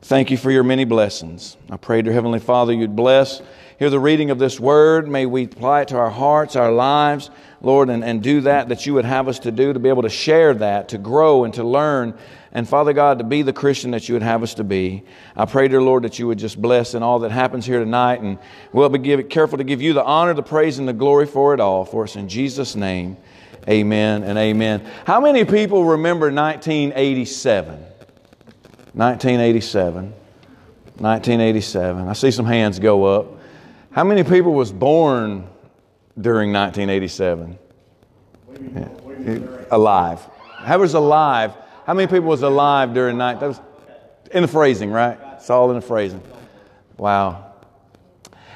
[0.00, 1.58] Thank you for your many blessings.
[1.68, 3.42] I pray, dear Heavenly Father, you'd bless,
[3.78, 5.06] hear the reading of this word.
[5.06, 7.28] May we apply it to our hearts, our lives,
[7.60, 10.00] Lord, and, and do that that you would have us to do, to be able
[10.00, 12.14] to share that, to grow and to learn.
[12.52, 15.04] And Father God, to be the Christian that you would have us to be.
[15.36, 18.22] I pray, dear Lord, that you would just bless in all that happens here tonight.
[18.22, 18.38] And
[18.72, 21.52] we'll be give, careful to give you the honor, the praise, and the glory for
[21.52, 21.84] it all.
[21.84, 23.18] For us in Jesus' name,
[23.68, 24.90] amen and amen.
[25.04, 27.91] How many people remember 1987?
[28.94, 30.12] 1987.
[30.98, 32.08] 1987.
[32.08, 33.38] I see some hands go up.
[33.90, 35.46] How many people was born
[36.20, 37.58] during 1987?
[38.74, 39.38] Yeah.
[39.70, 40.20] Alive.
[40.58, 41.52] How was alive?
[41.86, 43.40] How many people was alive during night?
[43.40, 43.60] That was
[44.30, 45.18] in the phrasing, right?
[45.34, 46.22] It's all in the phrasing.
[46.96, 47.52] Wow.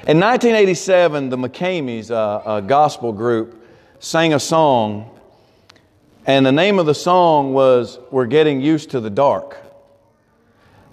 [0.07, 3.61] In 1987, the McKameys, uh, a gospel group,
[3.99, 5.19] sang a song,
[6.25, 9.57] and the name of the song was "We're Getting Used to the Dark."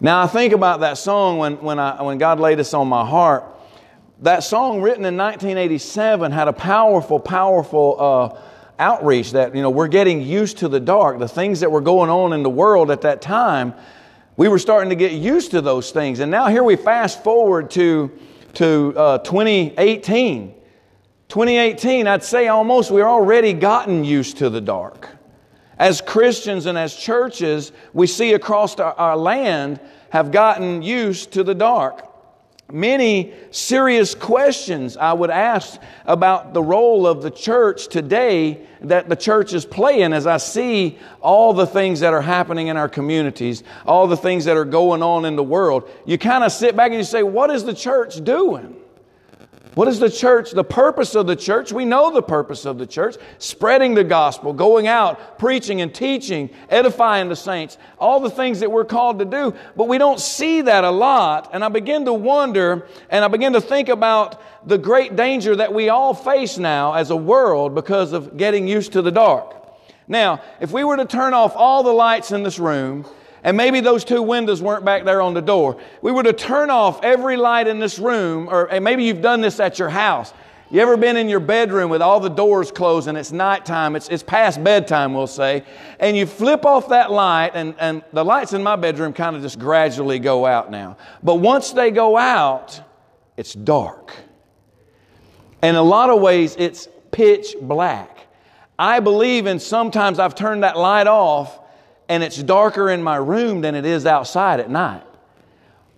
[0.05, 3.07] Now, I think about that song when, when, I, when God laid this on my
[3.07, 3.43] heart.
[4.21, 8.39] That song, written in 1987, had a powerful, powerful uh,
[8.79, 11.19] outreach that, you know, we're getting used to the dark.
[11.21, 13.73] The things that were going on in the world at that time,
[14.37, 16.21] we were starting to get used to those things.
[16.21, 18.13] And now here we fast forward to,
[18.57, 20.55] to uh, 2018.
[21.31, 25.09] 2018, I'd say almost we're already gotten used to the dark.
[25.79, 31.55] As Christians and as churches, we see across our, land have gotten used to the
[31.55, 32.11] dark.
[32.73, 39.17] Many serious questions I would ask about the role of the church today that the
[39.17, 43.65] church is playing as I see all the things that are happening in our communities,
[43.85, 45.91] all the things that are going on in the world.
[46.07, 48.77] You kind of sit back and you say, What is the church doing?
[49.75, 50.53] What is the church?
[50.53, 51.73] The purpose of the church?
[51.73, 56.51] We know the purpose of the church spreading the gospel, going out, preaching and teaching,
[56.69, 59.53] edifying the saints, all the things that we're called to do.
[59.77, 61.51] But we don't see that a lot.
[61.53, 65.75] And I begin to wonder and I begin to think about the great danger that
[65.75, 69.55] we all face now as a world because of getting used to the dark.
[70.07, 73.07] Now, if we were to turn off all the lights in this room,
[73.45, 75.79] and maybe those two windows weren't back there on the door.
[76.03, 79.61] We were to turn off every light in this room, or maybe you've done this
[79.61, 80.33] at your house.
[80.71, 84.09] You ever been in your bedroom with all the doors closed and it's nighttime, it's,
[84.09, 85.63] it's past bedtime, we'll say,
[86.01, 89.43] and you flip off that light, and, and the lights in my bedroom kind of
[89.43, 90.97] just gradually go out now.
[91.23, 92.81] But once they go out,
[93.37, 94.15] it's dark.
[95.63, 98.27] In a lot of ways, it's pitch black.
[98.79, 101.61] I believe in sometimes I've turned that light off
[102.09, 105.05] and it's darker in my room than it is outside at night.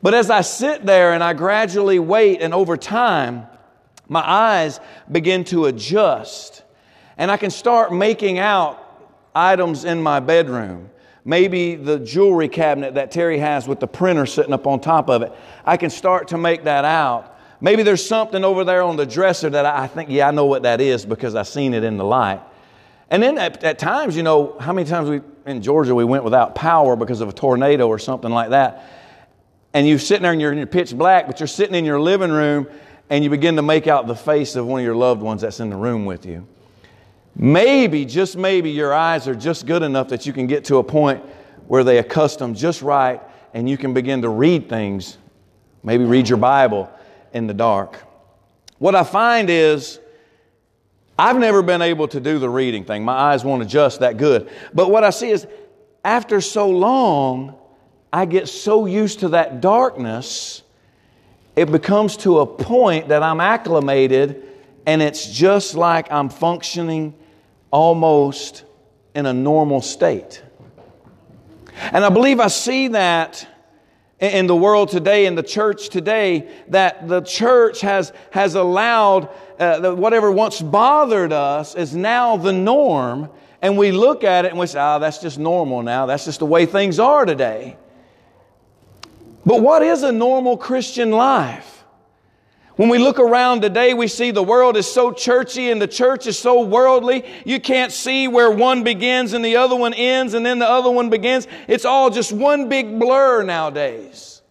[0.03, 3.47] But as I sit there and I gradually wait, and over time,
[4.09, 4.79] my eyes
[5.11, 6.63] begin to adjust,
[7.19, 8.83] and I can start making out
[9.35, 10.91] items in my bedroom.
[11.25, 15.23] Maybe the jewelry cabinet that Terry has with the printer sitting up on top of
[15.23, 15.33] it.
[15.65, 17.37] I can start to make that out.
[17.61, 20.63] Maybe there's something over there on the dresser that I think, yeah, I know what
[20.63, 22.41] that is because I've seen it in the light.
[23.11, 26.25] And then at, at times, you know, how many times we in Georgia, we went
[26.25, 28.91] without power because of a tornado or something like that.
[29.73, 32.01] And you're sitting there and you're in your pitch black, but you're sitting in your
[32.01, 32.67] living room
[33.09, 35.61] and you begin to make out the face of one of your loved ones that's
[35.61, 36.47] in the room with you.
[37.37, 40.83] Maybe, just maybe, your eyes are just good enough that you can get to a
[40.83, 41.23] point
[41.69, 43.21] where they accustom just right
[43.55, 45.19] and you can begin to read things,
[45.83, 46.91] maybe read your Bible
[47.33, 48.03] in the dark.
[48.79, 50.01] What I find is
[51.19, 53.05] I've never been able to do the reading thing.
[53.05, 54.51] My eyes won't adjust that good.
[54.75, 55.47] But what I see is
[56.05, 57.57] after so long,
[58.13, 60.63] I get so used to that darkness,
[61.55, 64.43] it becomes to a point that I'm acclimated
[64.87, 67.15] and it's just like I'm functioning
[67.71, 68.65] almost
[69.15, 70.43] in a normal state.
[71.77, 73.47] And I believe I see that
[74.21, 79.29] in the world today, in the church today, that the church has, has allowed
[79.59, 83.29] uh, whatever once bothered us is now the norm,
[83.61, 86.07] and we look at it and we say, oh, that's just normal now.
[86.07, 87.77] That's just the way things are today.
[89.45, 91.76] But what is a normal Christian life?
[92.77, 96.27] When we look around today, we see the world is so churchy and the church
[96.27, 97.25] is so worldly.
[97.47, 100.91] You can't see where one begins and the other one ends and then the other
[100.91, 101.49] one begins.
[101.69, 104.43] It's all just one big blur nowadays.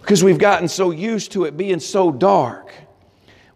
[0.00, 2.72] Because we've gotten so used to it being so dark.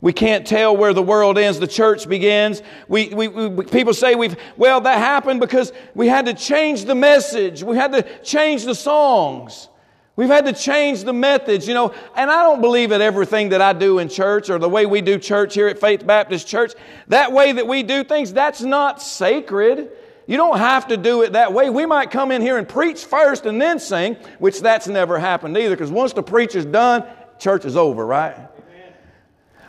[0.00, 2.60] We can't tell where the world ends, the church begins.
[2.88, 6.94] We, we, we, people say we've, well, that happened because we had to change the
[6.96, 7.62] message.
[7.62, 9.68] We had to change the songs.
[10.16, 13.60] We've had to change the methods, you know, and I don't believe that everything that
[13.60, 16.72] I do in church or the way we do church here at Faith Baptist Church,
[17.08, 19.90] that way that we do things, that's not sacred.
[20.28, 21.68] You don't have to do it that way.
[21.68, 25.58] We might come in here and preach first and then sing, which that's never happened
[25.58, 27.04] either, because once the preacher's done,
[27.40, 28.36] church is over, right?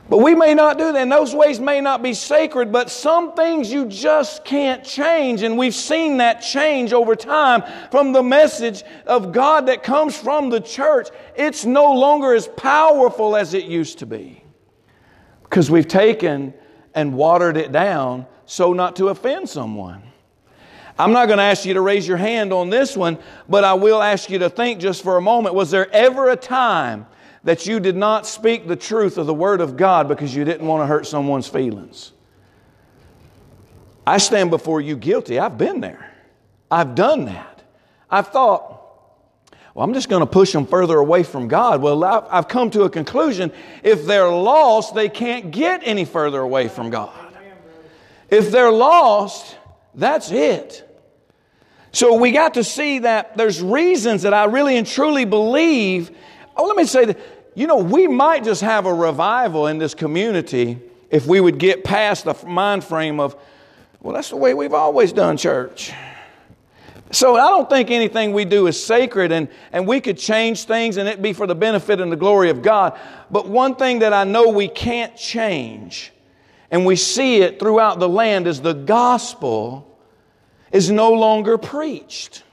[0.07, 3.33] But we may not do that, and those ways may not be sacred, but some
[3.33, 5.41] things you just can't change.
[5.41, 10.51] And we've seen that change over time from the message of God that comes from
[10.51, 11.09] the church.
[11.35, 14.43] It's no longer as powerful as it used to be
[15.43, 16.53] because we've taken
[16.93, 20.03] and watered it down so not to offend someone.
[20.99, 23.17] I'm not going to ask you to raise your hand on this one,
[23.49, 25.55] but I will ask you to think just for a moment.
[25.55, 27.07] Was there ever a time
[27.45, 30.67] that you did not speak the truth of the Word of God because you didn't
[30.67, 32.11] want to hurt someone's feelings.
[34.05, 35.39] I stand before you guilty.
[35.39, 36.11] I've been there.
[36.69, 37.63] I've done that.
[38.09, 38.81] I've thought,
[39.75, 41.81] well, I'm just going to push them further away from God.
[41.81, 43.51] Well, I've come to a conclusion
[43.83, 47.13] if they're lost, they can't get any further away from God.
[48.29, 49.55] If they're lost,
[49.93, 50.81] that's it.
[51.91, 56.09] So we got to see that there's reasons that I really and truly believe.
[56.57, 57.19] Oh, let me say that
[57.55, 60.79] you know, we might just have a revival in this community
[61.09, 63.35] if we would get past the mind frame of,
[64.01, 65.91] well, that's the way we've always done church.
[67.11, 70.97] So I don't think anything we do is sacred and, and we could change things
[70.97, 72.99] and it be for the benefit and the glory of God.
[73.31, 76.11] But one thing that I know we can't change,
[76.71, 79.97] and we see it throughout the land, is the gospel
[80.71, 82.43] is no longer preached.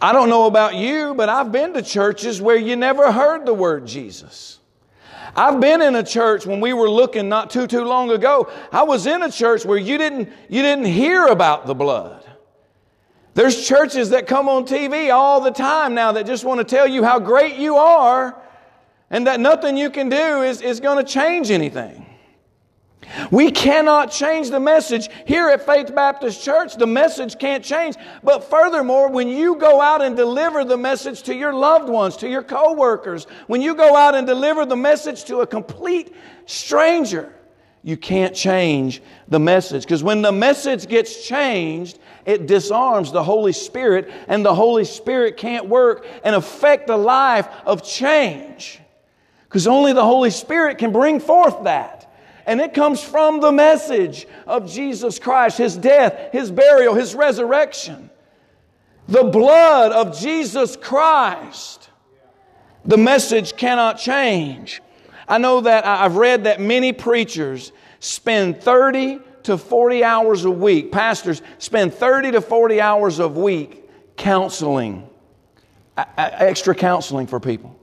[0.00, 3.54] I don't know about you, but I've been to churches where you never heard the
[3.54, 4.58] word Jesus.
[5.36, 8.50] I've been in a church when we were looking not too too long ago.
[8.70, 12.24] I was in a church where you didn't you didn't hear about the blood.
[13.34, 16.86] There's churches that come on TV all the time now that just want to tell
[16.86, 18.40] you how great you are
[19.10, 22.03] and that nothing you can do is, is going to change anything.
[23.30, 25.08] We cannot change the message.
[25.26, 27.96] Here at Faith Baptist Church, the message can't change.
[28.22, 32.28] But furthermore, when you go out and deliver the message to your loved ones, to
[32.28, 36.14] your coworkers, when you go out and deliver the message to a complete
[36.46, 37.32] stranger,
[37.82, 39.82] you can't change the message.
[39.82, 45.36] Because when the message gets changed, it disarms the Holy Spirit, and the Holy Spirit
[45.36, 48.80] can't work and affect the life of change.
[49.44, 52.10] Because only the Holy Spirit can bring forth that.
[52.46, 58.10] And it comes from the message of Jesus Christ, His death, His burial, His resurrection.
[59.08, 61.90] The blood of Jesus Christ.
[62.84, 64.82] The message cannot change.
[65.26, 70.90] I know that I've read that many preachers spend 30 to 40 hours a week,
[70.90, 75.08] pastors spend 30 to 40 hours a week counseling,
[75.96, 77.78] extra counseling for people.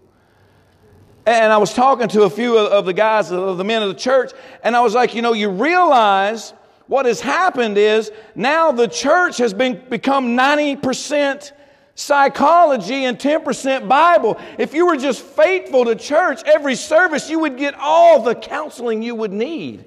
[1.25, 3.99] And I was talking to a few of the guys, of the men of the
[3.99, 4.31] church,
[4.63, 6.53] and I was like, you know, you realize
[6.87, 11.51] what has happened is now the church has been, become 90%
[11.93, 14.39] psychology and 10% Bible.
[14.57, 19.03] If you were just faithful to church every service, you would get all the counseling
[19.03, 19.85] you would need.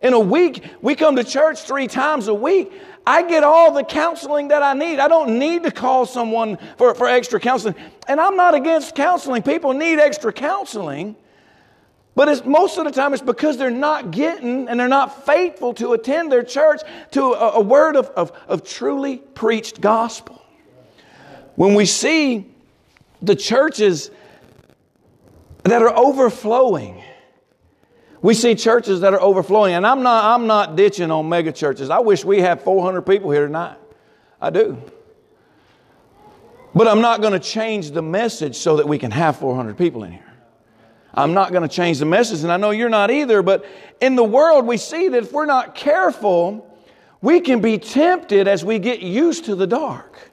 [0.00, 2.72] In a week, we come to church three times a week.
[3.08, 4.98] I get all the counseling that I need.
[4.98, 7.74] I don't need to call someone for, for extra counseling.
[8.06, 9.42] And I'm not against counseling.
[9.42, 11.16] People need extra counseling.
[12.14, 15.72] But it's, most of the time, it's because they're not getting and they're not faithful
[15.74, 16.82] to attend their church
[17.12, 20.44] to a, a word of, of, of truly preached gospel.
[21.54, 22.46] When we see
[23.22, 24.10] the churches
[25.62, 27.02] that are overflowing,
[28.20, 31.90] we see churches that are overflowing, and I'm not, I'm not ditching on mega churches.
[31.90, 33.78] I wish we had 400 people here tonight.
[34.40, 34.82] I do.
[36.74, 40.04] But I'm not going to change the message so that we can have 400 people
[40.04, 40.22] in here.
[41.14, 43.64] I'm not going to change the message, and I know you're not either, but
[44.00, 46.64] in the world, we see that if we're not careful,
[47.20, 50.30] we can be tempted as we get used to the dark.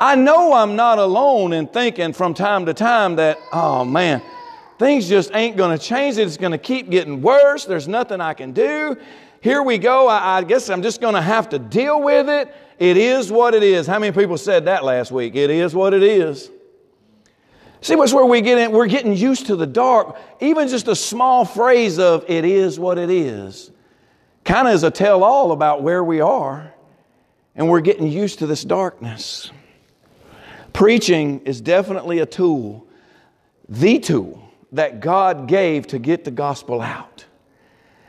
[0.00, 4.22] I know I'm not alone in thinking from time to time that, oh man,
[4.84, 6.18] Things just ain't going to change.
[6.18, 7.64] It's going to keep getting worse.
[7.64, 8.98] There's nothing I can do.
[9.40, 10.08] Here we go.
[10.08, 12.54] I, I guess I'm just going to have to deal with it.
[12.78, 13.86] It is what it is.
[13.86, 15.36] How many people said that last week?
[15.36, 16.50] It is what it is.
[17.80, 18.72] See, what's where we get in?
[18.72, 20.18] We're getting used to the dark.
[20.40, 23.70] Even just a small phrase of it is what it is
[24.44, 26.74] kind of is a tell all about where we are.
[27.56, 29.50] And we're getting used to this darkness.
[30.74, 32.86] Preaching is definitely a tool,
[33.66, 34.43] the tool
[34.74, 37.24] that God gave to get the gospel out.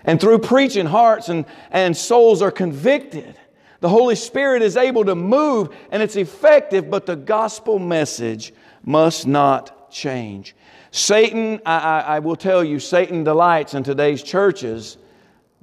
[0.04, 3.36] And through preaching, hearts and, and souls are convicted.
[3.80, 8.54] The Holy Spirit is able to move and it's effective, but the gospel message
[8.84, 10.56] must not change.
[10.92, 14.98] Satan, I, I, I will tell you, Satan delights in today's churches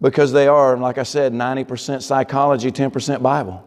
[0.00, 3.66] because they are, like I said, 90% psychology, 10% Bible.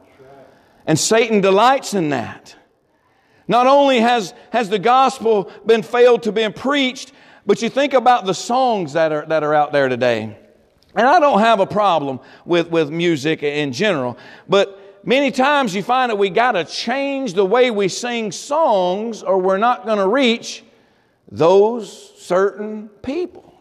[0.86, 2.56] And Satan delights in that.
[3.48, 7.12] Not only has, has the gospel been failed to be preached,
[7.46, 10.38] but you think about the songs that are, that are out there today.
[10.96, 15.84] And I don't have a problem with, with music in general, but many times you
[15.84, 19.98] find that we got to change the way we sing songs or we're not going
[19.98, 20.64] to reach
[21.30, 23.54] those certain people.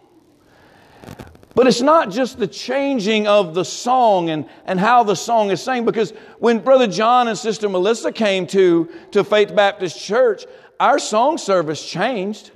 [1.54, 5.62] But it's not just the changing of the song and, and how the song is
[5.62, 10.46] sang, because when Brother John and Sister Melissa came to, to Faith Baptist Church,
[10.80, 12.50] our song service changed.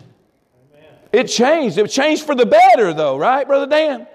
[1.12, 1.78] It changed.
[1.78, 4.06] It changed for the better, though, right, Brother Dan?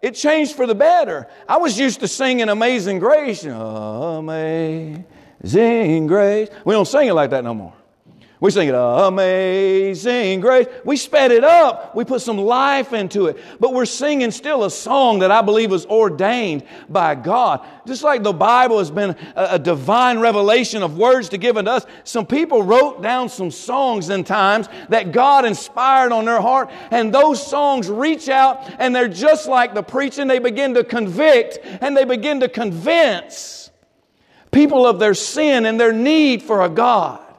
[0.00, 1.28] It changed for the better.
[1.48, 3.44] I was used to singing Amazing Grace.
[3.44, 5.06] Amazing
[6.06, 6.48] Grace.
[6.64, 7.74] We don't sing it like that no more.
[8.42, 10.66] We sing it, Amazing Grace.
[10.84, 11.94] We sped it up.
[11.94, 13.38] We put some life into it.
[13.60, 17.64] But we're singing still a song that I believe was ordained by God.
[17.86, 21.70] Just like the Bible has been a, a divine revelation of words to give unto
[21.70, 26.68] us, some people wrote down some songs in times that God inspired on their heart.
[26.90, 30.26] And those songs reach out and they're just like the preaching.
[30.26, 33.70] They begin to convict and they begin to convince
[34.50, 37.31] people of their sin and their need for a God.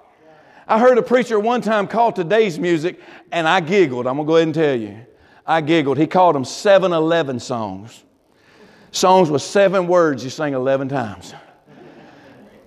[0.68, 3.00] I heard a preacher one time call today's music,
[3.32, 4.08] and I giggled.
[4.08, 5.06] I'm going to go ahead and tell you.
[5.46, 5.98] I giggled.
[5.98, 8.04] He called them 7 11 songs.
[8.92, 11.34] Songs with seven words you sing 11 times.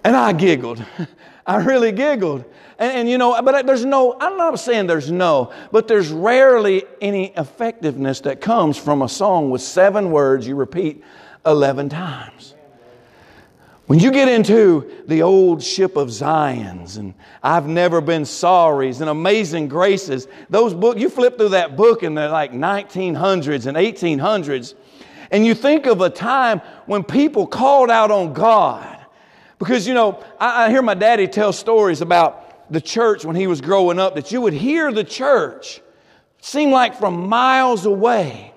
[0.05, 0.85] And I giggled.
[1.47, 2.45] I really giggled.
[2.79, 6.85] And, and, you know, but there's no, I'm not saying there's no, but there's rarely
[7.01, 11.03] any effectiveness that comes from a song with seven words you repeat
[11.47, 12.56] 11 times.
[13.87, 19.09] When you get into the old ship of Zions and I've never been sorry's and
[19.09, 24.75] amazing graces, those books, you flip through that book in the like 1900s and 1800s,
[25.31, 29.05] and you think of a time when people called out on God.
[29.61, 33.47] Because, you know, I, I hear my daddy tell stories about the church when he
[33.47, 35.81] was growing up that you would hear the church
[36.41, 38.53] seem like from miles away.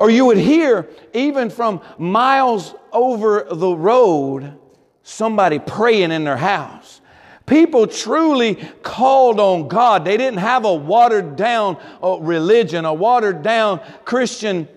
[0.00, 4.58] Or you would hear, even from miles over the road,
[5.02, 7.02] somebody praying in their house.
[7.44, 10.06] People truly called on God.
[10.06, 14.68] They didn't have a watered down uh, religion, a watered down Christian,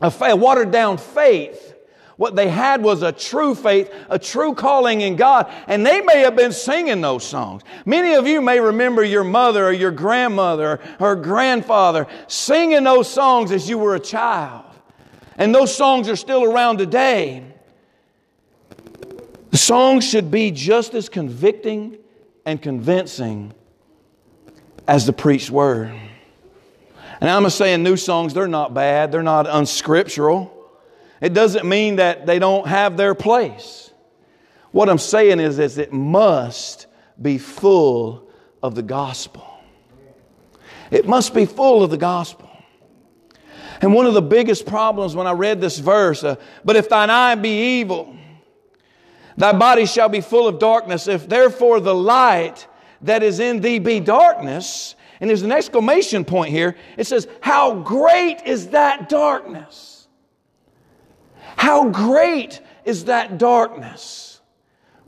[0.00, 1.74] a watered down faith.
[2.16, 6.20] What they had was a true faith, a true calling in God, and they may
[6.20, 7.62] have been singing those songs.
[7.86, 13.52] Many of you may remember your mother or your grandmother or grandfather singing those songs
[13.52, 14.64] as you were a child.
[15.36, 17.44] And those songs are still around today.
[19.50, 21.98] The songs should be just as convicting
[22.44, 23.52] and convincing
[24.88, 25.92] as the preached word.
[27.20, 30.52] And I'm saying new songs, they're not bad, they're not unscriptural.
[31.20, 33.92] It doesn't mean that they don't have their place.
[34.72, 36.86] What I'm saying is, is it must
[37.20, 38.28] be full
[38.62, 39.46] of the gospel.
[40.90, 42.48] It must be full of the gospel.
[43.82, 47.10] And one of the biggest problems when I read this verse, uh, but if thine
[47.10, 48.16] eye be evil,
[49.36, 51.08] thy body shall be full of darkness.
[51.08, 52.68] If therefore the light
[53.02, 57.74] that is in thee be darkness, and there's an exclamation point here, it says, How
[57.80, 60.06] great is that darkness?
[61.56, 64.40] How great is that darkness?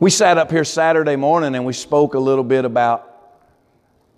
[0.00, 3.38] We sat up here Saturday morning and we spoke a little bit about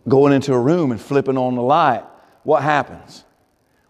[0.09, 2.05] going into a room and flipping on the light.
[2.43, 3.26] What happens?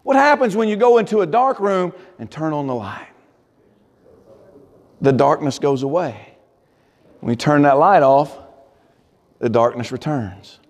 [0.07, 3.09] What happens when you go into a dark room and turn on the light?
[5.01, 6.37] The darkness goes away.
[7.19, 8.33] When you turn that light off,
[9.39, 10.61] the darkness returns.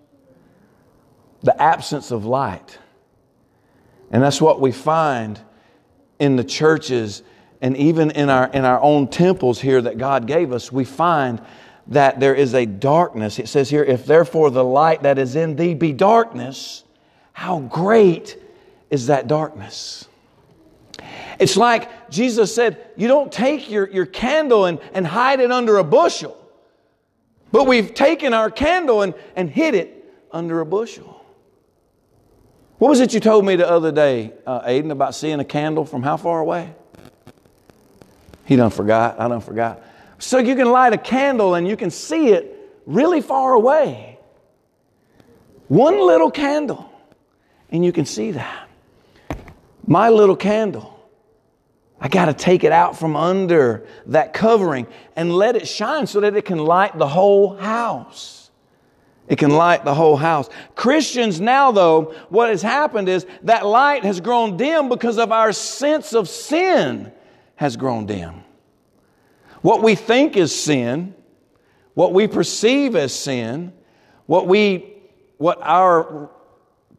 [1.44, 2.80] The absence of light.
[4.10, 5.40] And that's what we find
[6.18, 7.22] in the churches
[7.62, 10.72] and even in our, in our own temples here that God gave us.
[10.72, 11.40] We find
[11.86, 13.38] that there is a darkness.
[13.38, 16.86] It says here, if therefore the light that is in thee be darkness,
[17.34, 18.46] how great
[18.90, 20.08] is that darkness.
[21.40, 25.78] It's like Jesus said, you don't take your, your candle and, and hide it under
[25.78, 26.36] a bushel,
[27.52, 31.14] but we've taken our candle and, and hid it under a bushel.
[32.80, 35.86] What was it you told me the other day, uh, Aiden, about seeing a candle
[35.86, 36.74] from how far away?
[38.46, 39.20] He done forgot.
[39.20, 39.84] I done forgot.
[40.20, 44.20] So you can light a candle and you can see it really far away.
[45.68, 46.90] One little candle,
[47.72, 48.67] and you can see that
[49.88, 50.94] my little candle.
[52.00, 56.20] I got to take it out from under that covering and let it shine so
[56.20, 58.52] that it can light the whole house.
[59.28, 60.48] It can light the whole house.
[60.76, 65.52] Christians now, though, what has happened is that light has grown dim because of our
[65.52, 67.12] sense of sin
[67.56, 68.44] has grown dim.
[69.62, 71.16] What we think is sin,
[71.94, 73.74] what we perceive as sin,
[74.28, 74.94] what we
[75.38, 76.30] what our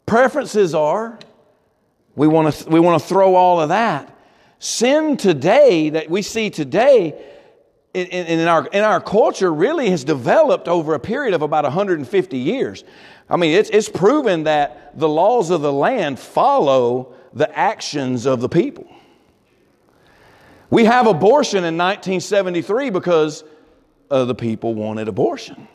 [0.05, 1.19] preferences are,
[2.15, 4.15] we want to we want to throw all of that.
[4.59, 7.17] Sin today that we see today
[7.93, 12.37] in, in, our, in our culture really has developed over a period of about 150
[12.37, 12.83] years.
[13.29, 18.41] I mean, it's, it's proven that the laws of the land follow the actions of
[18.41, 18.87] the people.
[20.69, 23.43] We have abortion in 1973 because
[24.11, 25.67] uh, the people wanted abortion.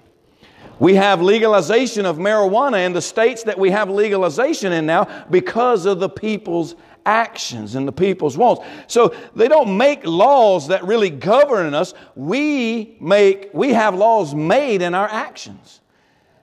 [0.78, 5.86] We have legalization of marijuana in the states that we have legalization in now because
[5.86, 6.74] of the people's
[7.06, 8.64] actions and the people's wants.
[8.86, 11.94] So they don't make laws that really govern us.
[12.16, 15.80] We make, we have laws made in our actions.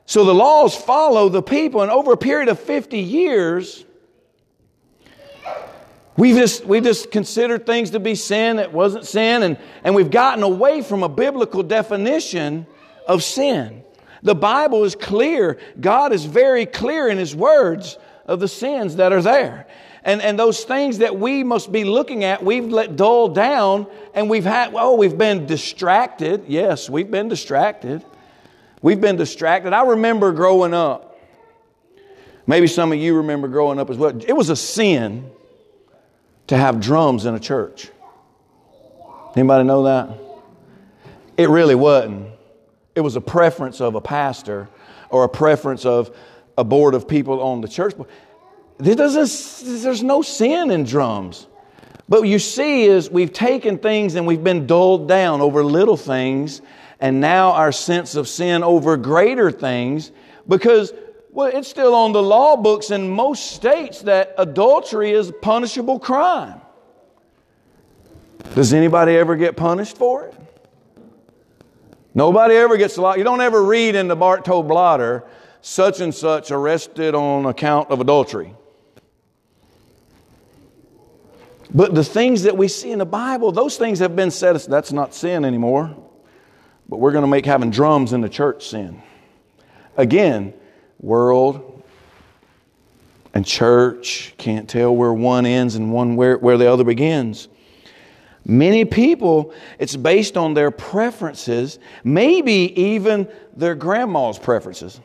[0.05, 3.85] So the laws follow the people, and over a period of 50 years,
[6.17, 10.11] we've just, we've just considered things to be sin that wasn't sin, and, and we've
[10.11, 12.67] gotten away from a biblical definition
[13.07, 13.83] of sin.
[14.23, 15.57] The Bible is clear.
[15.79, 19.67] God is very clear in His words of the sins that are there.
[20.03, 24.29] And, and those things that we must be looking at, we've let dull down and
[24.29, 26.45] we've had, oh, we've been distracted.
[26.47, 28.03] Yes, we've been distracted.
[28.81, 29.73] We've been distracted.
[29.73, 31.19] I remember growing up.
[32.47, 34.19] Maybe some of you remember growing up as well.
[34.27, 35.29] It was a sin
[36.47, 37.89] to have drums in a church.
[39.35, 40.17] Anybody know that?
[41.37, 42.30] It really wasn't.
[42.95, 44.69] It was a preference of a pastor
[45.09, 46.15] or a preference of
[46.57, 47.93] a board of people on the church.
[48.77, 51.47] There doesn't, There's no sin in drums.
[52.09, 55.95] But what you see is we've taken things and we've been dulled down over little
[55.95, 56.61] things,
[56.99, 60.11] and now our sense of sin over greater things
[60.47, 60.93] because
[61.31, 65.97] well, it's still on the law books in most states that adultery is a punishable
[65.97, 66.59] crime.
[68.53, 70.35] Does anybody ever get punished for it?
[72.13, 73.17] Nobody ever gets a lot.
[73.17, 75.23] You don't ever read in the Bartow Blotter,
[75.61, 78.53] such and such arrested on account of adultery.
[81.73, 84.91] But the things that we see in the Bible, those things have been said, that's
[84.91, 85.95] not sin anymore.
[86.89, 89.01] But we're going to make having drums in the church sin.
[89.95, 90.53] Again,
[90.99, 91.83] world
[93.33, 97.47] and church can't tell where one ends and one where, where the other begins.
[98.45, 104.99] Many people, it's based on their preferences, maybe even their grandma's preferences.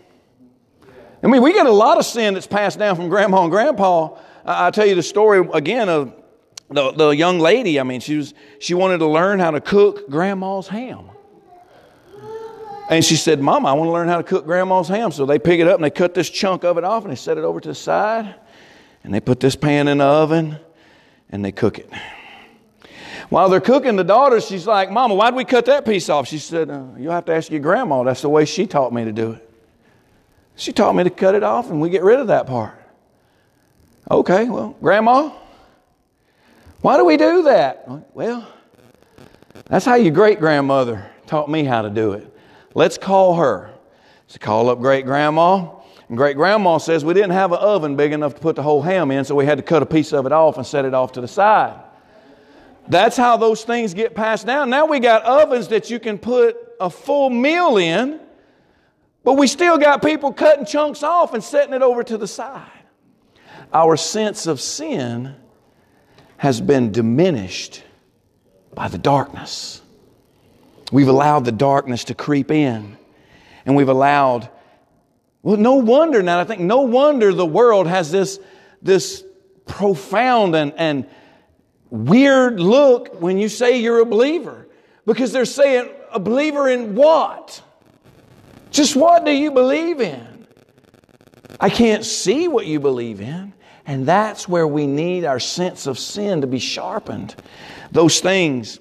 [1.23, 4.17] I mean, we get a lot of sin that's passed down from grandma and grandpa.
[4.45, 6.15] I'll tell you the story again of
[6.71, 7.79] the, the young lady.
[7.79, 11.11] I mean, she, was, she wanted to learn how to cook grandma's ham.
[12.89, 15.11] And she said, Mama, I want to learn how to cook grandma's ham.
[15.11, 17.17] So they pick it up and they cut this chunk of it off and they
[17.17, 18.37] set it over to the side.
[19.03, 20.57] And they put this pan in the oven
[21.31, 21.91] and they cook it.
[23.29, 26.29] While they're cooking, the daughter, she's like, Mama, why'd we cut that piece off?
[26.29, 28.05] She said, uh, You'll have to ask your grandma.
[28.05, 29.51] That's the way she taught me to do it.
[30.55, 32.83] She taught me to cut it off and we get rid of that part.
[34.11, 35.33] Okay, well, Grandma,
[36.81, 37.85] why do we do that?
[38.15, 38.47] Well,
[39.67, 42.33] that's how your great grandmother taught me how to do it.
[42.75, 43.73] Let's call her.
[44.29, 45.73] So call up great grandma.
[46.09, 48.81] And great grandma says we didn't have an oven big enough to put the whole
[48.81, 50.95] ham in, so we had to cut a piece of it off and set it
[50.95, 51.81] off to the side.
[52.89, 54.71] That's how those things get passed down.
[54.71, 58.21] Now we got ovens that you can put a full meal in,
[59.25, 62.71] but we still got people cutting chunks off and setting it over to the side.
[63.73, 65.35] Our sense of sin
[66.37, 67.83] has been diminished
[68.75, 69.83] by the darkness.
[70.93, 72.97] We've allowed the darkness to creep in,
[73.65, 74.49] and we've allowed,
[75.43, 78.39] well, no wonder now, I think, no wonder the world has this,
[78.81, 79.25] this
[79.67, 81.09] profound and, and
[81.91, 84.67] weird look when you say you're a believer.
[85.05, 87.63] Because they're saying, a believer in what?
[88.71, 90.47] Just what do you believe in?
[91.61, 93.53] I can't see what you believe in.
[93.87, 97.37] And that's where we need our sense of sin to be sharpened.
[97.93, 98.81] Those things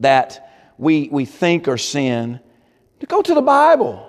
[0.00, 2.40] that we, we think are sin,
[3.00, 4.08] to go to the Bible.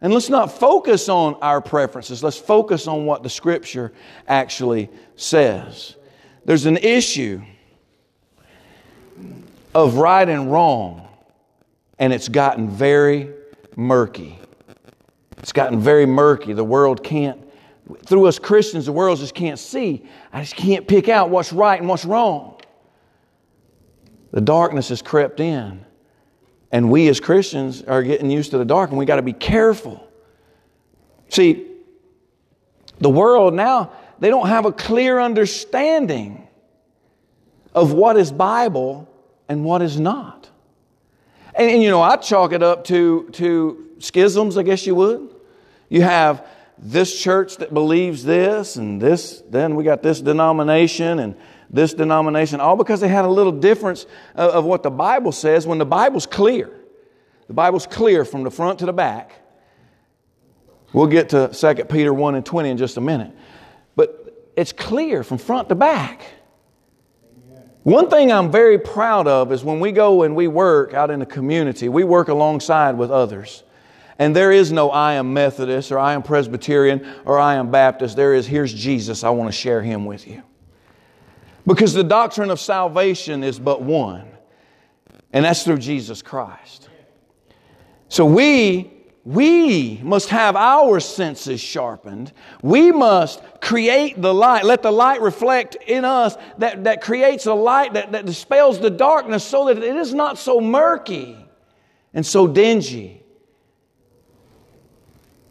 [0.00, 2.24] And let's not focus on our preferences.
[2.24, 3.92] Let's focus on what the Scripture
[4.26, 5.94] actually says.
[6.44, 7.42] There's an issue
[9.74, 11.08] of right and wrong,
[11.98, 13.30] and it's gotten very
[13.76, 14.38] murky.
[15.38, 16.52] It's gotten very murky.
[16.52, 17.38] The world can't
[18.06, 20.06] through us Christians, the world just can't see.
[20.32, 22.60] I just can't pick out what's right and what's wrong.
[24.30, 25.84] The darkness has crept in.
[26.70, 29.34] And we as Christians are getting used to the dark, and we got to be
[29.34, 30.08] careful
[31.32, 31.66] See,
[32.98, 33.90] the world now,
[34.22, 36.46] they don't have a clear understanding
[37.74, 39.08] of what is Bible
[39.48, 40.48] and what is not.
[41.56, 45.28] And, and, you know, I chalk it up to, to schisms, I guess you would.
[45.88, 46.46] You have
[46.78, 51.34] this church that believes this, and this, then we got this denomination and
[51.68, 54.06] this denomination, all because they had a little difference
[54.36, 56.70] of, of what the Bible says when the Bible's clear.
[57.48, 59.32] The Bible's clear from the front to the back.
[60.92, 63.32] We'll get to 2 Peter 1 and 20 in just a minute.
[64.56, 66.22] It's clear from front to back.
[67.82, 71.18] One thing I'm very proud of is when we go and we work out in
[71.18, 73.64] the community, we work alongside with others.
[74.18, 78.14] And there is no I am Methodist or I am Presbyterian or I am Baptist.
[78.14, 79.24] There is, here's Jesus.
[79.24, 80.42] I want to share him with you.
[81.66, 84.28] Because the doctrine of salvation is but one,
[85.32, 86.88] and that's through Jesus Christ.
[88.08, 88.92] So we
[89.24, 92.32] we must have our senses sharpened.
[92.60, 94.64] We must create the light.
[94.64, 98.90] Let the light reflect in us that, that creates a light that, that dispels the
[98.90, 101.36] darkness so that it is not so murky
[102.12, 103.22] and so dingy.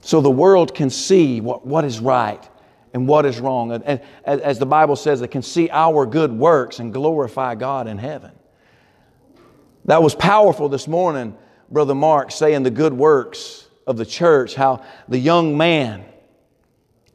[0.01, 2.49] So the world can see what, what is right
[2.93, 3.71] and what is wrong.
[3.71, 7.87] And, and as the Bible says, they can see our good works and glorify God
[7.87, 8.31] in heaven.
[9.85, 11.37] That was powerful this morning,
[11.71, 16.03] Brother Mark, saying the good works of the church, how the young man,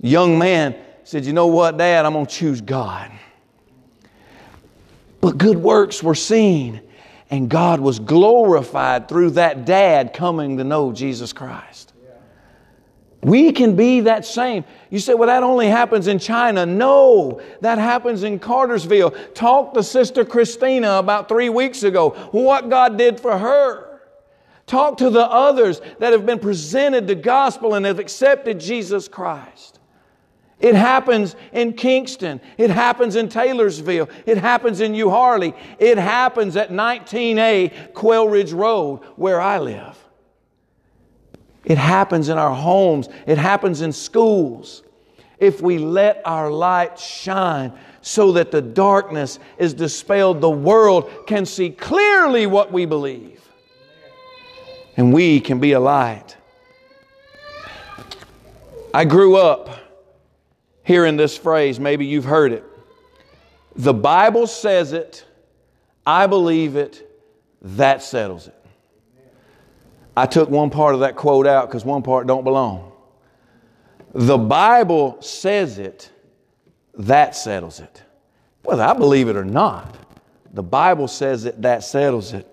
[0.00, 3.12] young man said, You know what, Dad, I'm going to choose God.
[5.20, 6.80] But good works were seen,
[7.30, 11.92] and God was glorified through that dad coming to know Jesus Christ.
[13.22, 14.64] We can be that same.
[14.88, 16.64] You say, well, that only happens in China.
[16.64, 19.10] No, that happens in Cartersville.
[19.34, 23.85] Talk to Sister Christina about three weeks ago, what God did for her.
[24.66, 29.78] Talk to the others that have been presented the gospel and have accepted Jesus Christ.
[30.58, 32.40] It happens in Kingston.
[32.56, 34.08] It happens in Taylorsville.
[34.24, 35.54] It happens in Euharlee.
[35.78, 39.96] It happens at 19A Quail Ridge Road where I live.
[41.64, 43.08] It happens in our homes.
[43.26, 44.82] It happens in schools.
[45.38, 51.44] If we let our light shine so that the darkness is dispelled, the world can
[51.44, 53.45] see clearly what we believe
[54.96, 56.36] and we can be a light.
[58.94, 59.68] I grew up
[60.82, 62.64] hearing this phrase, maybe you've heard it.
[63.74, 65.24] The Bible says it,
[66.06, 67.10] I believe it,
[67.60, 68.54] that settles it.
[70.16, 72.92] I took one part of that quote out because one part don't belong.
[74.14, 76.10] The Bible says it,
[76.94, 78.02] that settles it.
[78.62, 79.94] Whether I believe it or not,
[80.54, 82.48] the Bible says it, that settles it.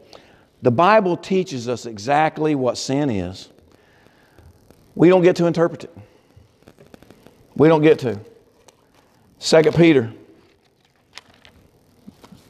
[0.63, 3.49] The Bible teaches us exactly what sin is.
[4.95, 5.97] We don't get to interpret it.
[7.57, 8.17] We don't get to.
[9.41, 10.13] 2 Peter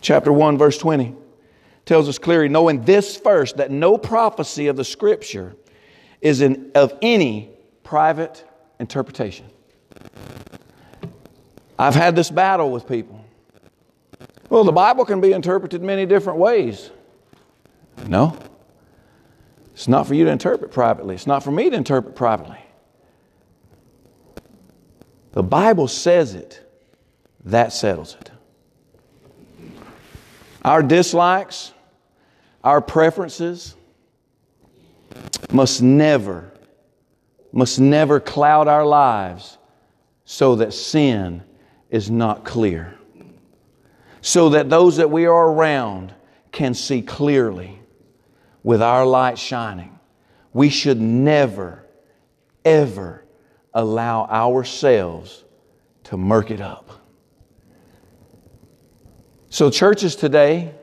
[0.02, 1.16] chapter 1 verse 20
[1.86, 5.56] tells us clearly knowing this first that no prophecy of the scripture
[6.22, 7.50] is in, of any
[7.84, 8.46] private
[8.80, 9.48] interpretation.
[11.80, 13.26] I've had this battle with people.
[14.50, 16.92] Well, the Bible can be interpreted many different ways.
[18.08, 18.38] No.
[19.74, 21.16] It's not for you to interpret privately.
[21.16, 22.60] It's not for me to interpret privately.
[25.32, 26.60] The Bible says it.
[27.46, 28.32] That settles it.
[30.64, 31.74] Our dislikes,
[32.64, 33.76] our preferences
[35.52, 36.54] must never,
[37.52, 39.58] must never cloud our lives
[40.24, 41.44] so that sin
[41.90, 42.96] is not clear.
[44.22, 46.14] So that those that we are around
[46.52, 47.83] can see clearly
[48.64, 50.00] with our light shining,
[50.54, 51.86] we should never,
[52.64, 53.26] ever
[53.74, 55.44] allow ourselves
[56.06, 56.90] to murk it up.
[59.50, 60.74] So, churches today,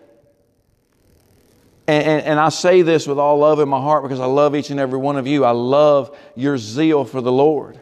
[1.88, 4.54] and, and, and, I say this with all love in my heart because I love
[4.54, 5.44] each and every one of you.
[5.44, 7.80] I love your zeal for the Lord.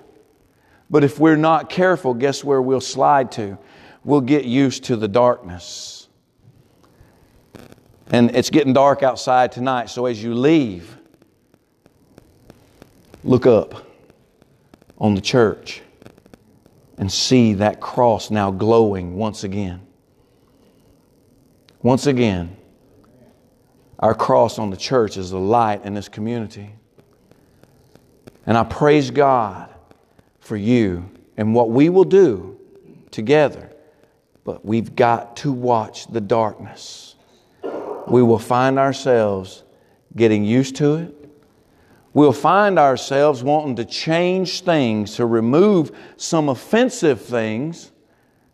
[0.89, 3.59] But if we're not careful, guess where we'll slide to?
[4.05, 5.98] We'll get used to the darkness.
[8.11, 10.97] And it's getting dark outside tonight, so as you leave,
[13.23, 13.87] look up
[14.97, 15.83] on the church
[16.97, 19.87] and see that cross now glowing once again.
[21.83, 22.57] Once again,
[23.99, 26.71] our cross on the church is the light in this community.
[28.47, 29.73] And I praise God
[30.41, 32.59] for you and what we will do
[33.11, 33.71] together.
[34.45, 37.08] But we've got to watch the darkness
[38.11, 39.65] we will find ourselves
[40.17, 41.15] getting used to it.
[42.15, 47.93] we'll find ourselves wanting to change things, to remove some offensive things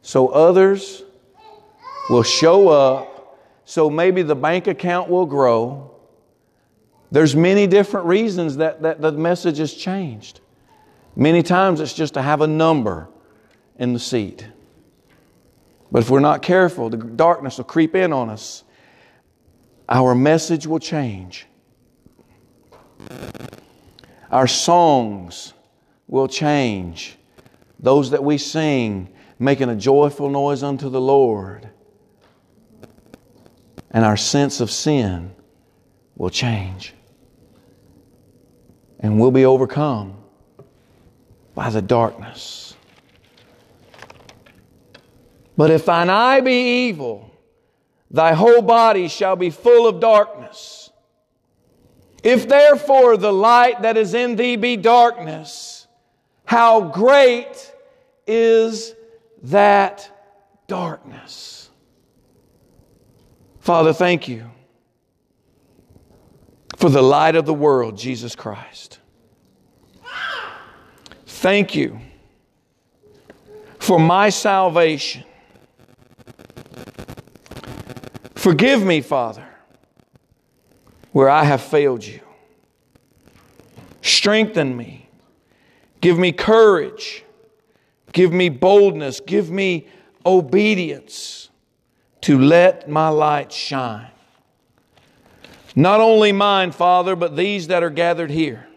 [0.03, 1.03] so others
[2.11, 5.95] will show up, so maybe the bank account will grow.
[7.11, 10.41] There's many different reasons that, that the message has changed.
[11.17, 13.09] Many times it's just to have a number
[13.79, 14.47] in the seat.
[15.93, 18.64] But if we're not careful, the darkness will creep in on us.
[19.89, 21.47] Our message will change.
[24.31, 25.53] Our songs
[26.07, 27.17] will change.
[27.79, 31.69] Those that we sing, making a joyful noise unto the Lord.
[33.91, 35.35] And our sense of sin
[36.17, 36.95] will change.
[39.01, 40.17] And we'll be overcome
[41.55, 42.75] by the darkness.
[45.57, 47.31] But if thine eye be evil,
[48.15, 50.91] thy whole body shall be full of darkness.
[52.23, 55.89] If therefore the light that is in thee be darkness,
[56.45, 57.75] how great
[58.25, 58.95] is
[59.43, 60.09] that
[60.69, 61.69] darkness?
[63.59, 64.49] Father, thank you
[66.77, 69.01] for the light of the world, Jesus Christ.
[71.27, 71.99] Thank you
[73.81, 75.25] for my salvation.
[78.45, 79.49] Forgive me, Father,
[81.13, 82.21] where I have failed you.
[84.03, 85.09] Strengthen me.
[86.03, 87.25] Give me courage.
[88.13, 89.21] Give me boldness.
[89.21, 89.89] Give me
[90.27, 91.49] obedience
[92.21, 94.11] to let my light shine.
[95.75, 98.69] Not only mine, Father, but these that are gathered here.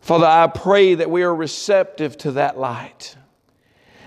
[0.00, 3.16] Father, I pray that we are receptive to that light.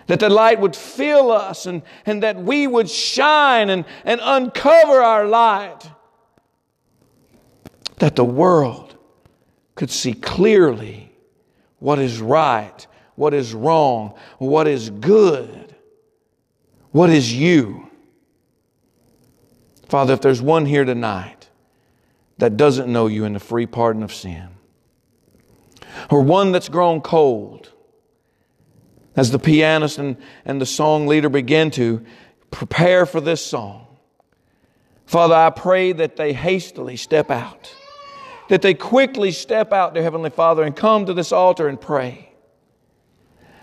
[0.08, 5.02] That the light would fill us and, and that we would shine and, and uncover
[5.02, 5.90] our light.
[7.98, 8.96] That the world
[9.74, 11.12] could see clearly
[11.80, 15.76] what is right, what is wrong, what is good,
[16.92, 17.90] what is you.
[19.88, 21.50] Father, if there's one here tonight
[22.38, 24.50] that doesn't know you in the free pardon of sin,
[26.10, 27.72] or one that's grown cold.
[29.16, 32.06] As the pianist and, and the song leader begin to
[32.52, 33.88] prepare for this song,
[35.06, 37.74] Father, I pray that they hastily step out,
[38.50, 42.32] that they quickly step out, dear Heavenly Father, and come to this altar and pray.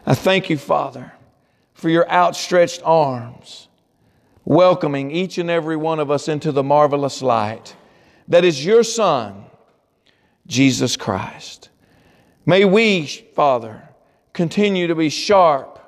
[0.07, 1.13] I thank you, Father,
[1.75, 3.69] for your outstretched arms,
[4.45, 7.77] welcoming each and every one of us into the marvelous light
[8.29, 9.45] that is your Son,
[10.47, 11.71] Jesus Christ.
[12.47, 13.89] May we, Father,
[14.33, 15.79] continue to be sharp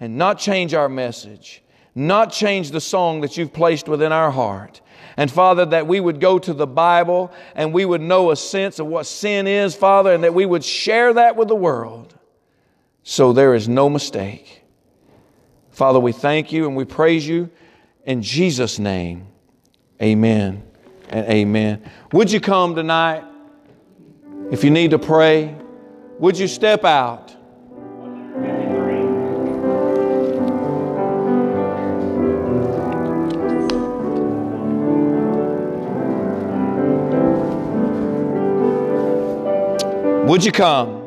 [0.00, 1.62] and not change our message,
[1.94, 4.80] not change the song that you've placed within our heart.
[5.16, 8.78] And Father, that we would go to the Bible and we would know a sense
[8.78, 12.16] of what sin is, Father, and that we would share that with the world
[13.02, 14.62] so there is no mistake.
[15.70, 17.48] Father, we thank you and we praise you
[18.04, 19.26] in Jesus' name.
[20.02, 20.62] Amen
[21.08, 21.90] and amen.
[22.12, 23.24] Would you come tonight?
[24.50, 25.56] If you need to pray,
[26.18, 27.34] would you step out?
[40.28, 40.97] Would you come?